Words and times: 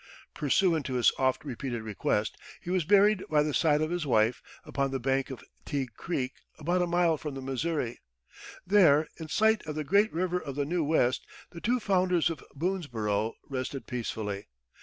Pursuant 0.33 0.83
to 0.87 0.95
his 0.95 1.11
oft 1.19 1.45
repeated 1.45 1.83
request, 1.83 2.35
he 2.59 2.71
was 2.71 2.85
buried 2.85 3.23
by 3.29 3.43
the 3.43 3.53
side 3.53 3.81
of 3.83 3.91
his 3.91 4.03
wife, 4.07 4.41
upon 4.65 4.89
the 4.89 4.99
bank 4.99 5.29
of 5.29 5.43
Teugue 5.63 5.93
Creek, 5.95 6.33
about 6.57 6.81
a 6.81 6.87
mile 6.87 7.17
from 7.17 7.35
the 7.35 7.39
Missouri. 7.43 7.99
There, 8.65 9.07
in 9.17 9.27
sight 9.27 9.63
of 9.67 9.75
the 9.75 9.83
great 9.83 10.11
river 10.11 10.39
of 10.39 10.55
the 10.55 10.65
new 10.65 10.83
West, 10.83 11.27
the 11.51 11.61
two 11.61 11.79
founders 11.79 12.31
of 12.31 12.43
Boonesborough 12.55 13.33
rested 13.47 13.85
peacefully. 13.85 14.47